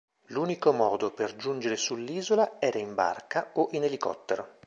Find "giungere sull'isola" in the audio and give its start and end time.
1.35-2.59